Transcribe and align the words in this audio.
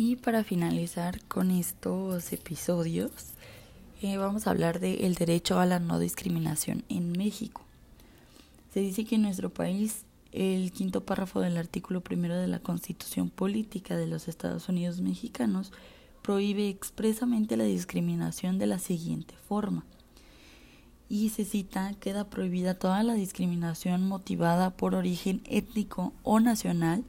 Y 0.00 0.14
para 0.14 0.44
finalizar 0.44 1.20
con 1.24 1.50
estos 1.50 2.32
episodios, 2.32 3.10
eh, 4.00 4.16
vamos 4.16 4.46
a 4.46 4.50
hablar 4.50 4.78
del 4.78 5.16
derecho 5.16 5.58
a 5.58 5.66
la 5.66 5.80
no 5.80 5.98
discriminación 5.98 6.84
en 6.88 7.10
México. 7.10 7.62
Se 8.72 8.78
dice 8.78 9.04
que 9.04 9.16
en 9.16 9.22
nuestro 9.22 9.50
país 9.50 10.04
el 10.30 10.70
quinto 10.70 11.04
párrafo 11.04 11.40
del 11.40 11.56
artículo 11.56 12.00
primero 12.00 12.36
de 12.36 12.46
la 12.46 12.60
Constitución 12.60 13.28
Política 13.28 13.96
de 13.96 14.06
los 14.06 14.28
Estados 14.28 14.68
Unidos 14.68 15.00
Mexicanos 15.00 15.72
prohíbe 16.22 16.68
expresamente 16.68 17.56
la 17.56 17.64
discriminación 17.64 18.60
de 18.60 18.68
la 18.68 18.78
siguiente 18.78 19.34
forma. 19.48 19.84
Y 21.08 21.30
se 21.30 21.44
cita, 21.44 21.92
queda 21.98 22.30
prohibida 22.30 22.74
toda 22.74 23.02
la 23.02 23.14
discriminación 23.14 24.06
motivada 24.06 24.70
por 24.70 24.94
origen 24.94 25.40
étnico 25.44 26.12
o 26.22 26.38
nacional, 26.38 27.02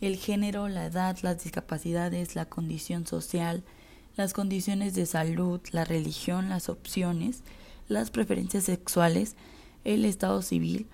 el 0.00 0.16
género, 0.16 0.68
la 0.68 0.86
edad, 0.86 1.18
las 1.22 1.42
discapacidades, 1.42 2.34
la 2.34 2.46
condición 2.46 3.06
social, 3.06 3.62
las 4.16 4.32
condiciones 4.32 4.94
de 4.94 5.06
salud, 5.06 5.60
la 5.72 5.84
religión, 5.84 6.48
las 6.48 6.68
opciones, 6.68 7.42
las 7.88 8.10
preferencias 8.10 8.64
sexuales, 8.64 9.36
el 9.84 10.04
estado 10.04 10.42
civil 10.42 10.86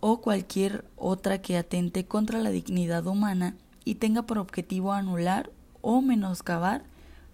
o 0.00 0.20
cualquier 0.20 0.84
otra 0.96 1.42
que 1.42 1.56
atente 1.56 2.06
contra 2.06 2.38
la 2.38 2.50
dignidad 2.50 3.06
humana 3.06 3.56
y 3.84 3.96
tenga 3.96 4.22
por 4.22 4.38
objetivo 4.38 4.92
anular 4.92 5.50
o 5.80 6.00
menoscabar 6.00 6.84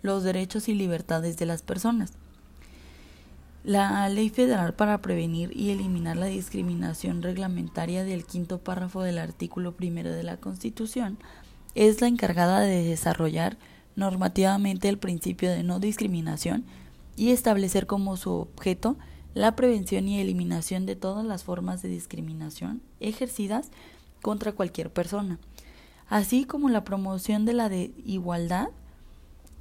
los 0.02 0.22
derechos 0.22 0.68
y 0.68 0.74
libertades 0.74 1.36
de 1.36 1.46
las 1.46 1.62
personas. 1.62 2.12
La 3.64 4.06
Ley 4.10 4.28
Federal 4.28 4.74
para 4.74 5.00
prevenir 5.00 5.50
y 5.56 5.70
eliminar 5.70 6.18
la 6.18 6.26
discriminación 6.26 7.22
reglamentaria 7.22 8.04
del 8.04 8.26
quinto 8.26 8.58
párrafo 8.58 9.00
del 9.00 9.16
artículo 9.16 9.72
primero 9.74 10.12
de 10.12 10.22
la 10.22 10.36
Constitución 10.36 11.16
es 11.74 12.02
la 12.02 12.08
encargada 12.08 12.60
de 12.60 12.84
desarrollar 12.84 13.56
normativamente 13.96 14.90
el 14.90 14.98
principio 14.98 15.50
de 15.50 15.62
no 15.62 15.80
discriminación 15.80 16.66
y 17.16 17.30
establecer 17.30 17.86
como 17.86 18.18
su 18.18 18.32
objeto 18.32 18.98
la 19.32 19.56
prevención 19.56 20.08
y 20.08 20.20
eliminación 20.20 20.84
de 20.84 20.94
todas 20.94 21.24
las 21.24 21.42
formas 21.42 21.80
de 21.80 21.88
discriminación 21.88 22.82
ejercidas 23.00 23.70
contra 24.20 24.52
cualquier 24.52 24.92
persona, 24.92 25.38
así 26.10 26.44
como 26.44 26.68
la 26.68 26.84
promoción 26.84 27.46
de 27.46 27.54
la 27.54 27.70
de 27.70 27.92
igualdad 28.04 28.68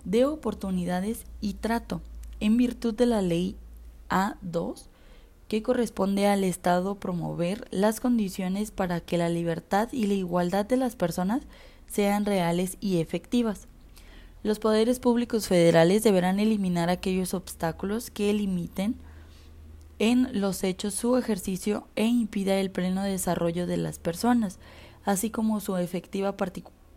de 0.03 0.25
oportunidades 0.25 1.23
y 1.39 1.53
trato 1.53 2.01
en 2.41 2.57
virtud 2.57 2.93
de 2.95 3.05
la 3.05 3.21
ley 3.21 3.55
A2 4.13 4.87
que 5.47 5.61
corresponde 5.61 6.25
al 6.27 6.43
Estado 6.43 6.95
promover 6.95 7.67
las 7.69 7.99
condiciones 7.99 8.71
para 8.71 9.01
que 9.01 9.17
la 9.17 9.29
libertad 9.29 9.89
y 9.91 10.07
la 10.07 10.13
igualdad 10.13 10.65
de 10.65 10.77
las 10.77 10.95
personas 10.95 11.43
sean 11.87 12.25
reales 12.25 12.77
y 12.79 12.99
efectivas. 12.99 13.67
Los 14.41 14.59
poderes 14.59 14.99
públicos 14.99 15.47
federales 15.47 16.03
deberán 16.03 16.39
eliminar 16.39 16.89
aquellos 16.89 17.33
obstáculos 17.33 18.09
que 18.09 18.33
limiten 18.33 18.95
en 19.99 20.41
los 20.41 20.63
hechos 20.63 20.95
su 20.95 21.17
ejercicio 21.17 21.87
e 21.95 22.05
impida 22.05 22.59
el 22.59 22.71
pleno 22.71 23.03
desarrollo 23.03 23.67
de 23.67 23.77
las 23.77 23.99
personas, 23.99 24.59
así 25.05 25.29
como 25.29 25.59
su 25.59 25.77
efectiva 25.77 26.35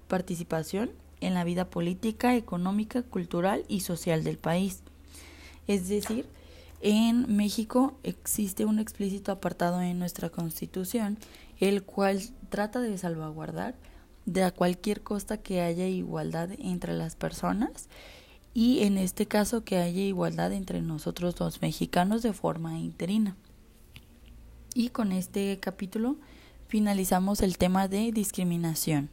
participación 0.09 0.91
en 1.21 1.35
la 1.35 1.45
vida 1.45 1.67
política, 1.67 2.37
económica, 2.37 3.03
cultural 3.03 3.65
y 3.69 3.81
social 3.81 4.25
del 4.25 4.39
país. 4.39 4.83
Es 5.67 5.89
decir, 5.89 6.27
en 6.81 7.37
México 7.37 7.99
existe 8.03 8.65
un 8.65 8.79
explícito 8.79 9.33
apartado 9.33 9.81
en 9.81 9.99
nuestra 9.99 10.31
Constitución, 10.31 11.19
el 11.59 11.83
cual 11.83 12.21
trata 12.49 12.81
de 12.81 12.97
salvaguardar 12.99 13.75
de 14.27 14.43
a 14.43 14.51
cualquier 14.51 15.03
costa 15.03 15.39
que 15.39 15.61
haya 15.61 15.87
igualdad 15.87 16.51
entre 16.59 16.93
las 16.95 17.17
personas 17.17 17.89
y 18.53 18.83
en 18.85 18.99
este 18.99 19.27
caso 19.27 19.65
que 19.65 19.79
haya 19.79 20.01
igualdad 20.01 20.53
entre 20.53 20.83
nosotros 20.83 21.39
los 21.41 21.61
mexicanos 21.63 22.23
de 22.23 22.33
forma 22.33 22.79
interina. 22.79 23.37
Y 24.75 24.91
con 24.91 25.13
este 25.13 25.59
capítulo 25.61 26.17
finalizamos 26.67 27.41
el 27.41 27.59
tema 27.59 27.89
de 27.89 28.13
discriminación. 28.13 29.11